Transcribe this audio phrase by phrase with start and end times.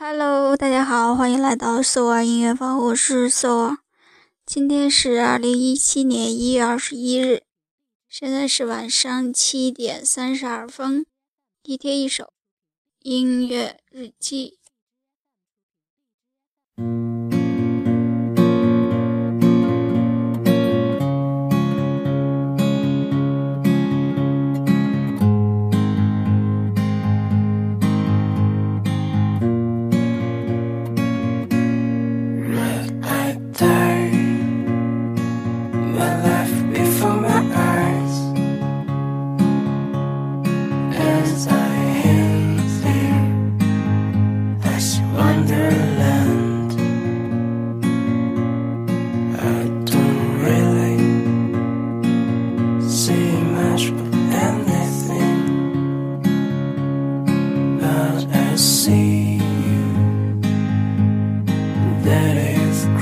[0.00, 3.78] Hello，大家好，欢迎来到搜儿音乐房，我是搜儿。
[4.46, 7.42] 今天是二零一七年一月二十一日，
[8.08, 11.04] 现在是晚上七点三十二分。
[11.64, 12.32] 一天一首
[13.00, 14.57] 音乐日记。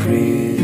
[0.06, 0.55] cruise.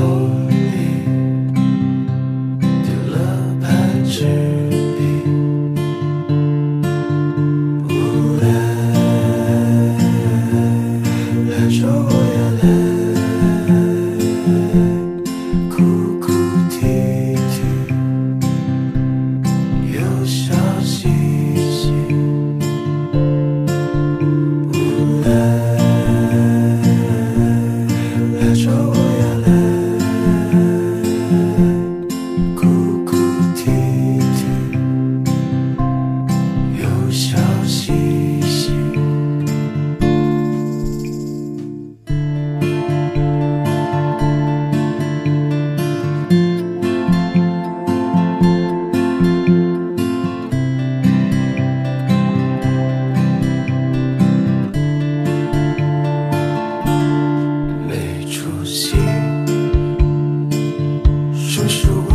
[0.00, 0.39] soul.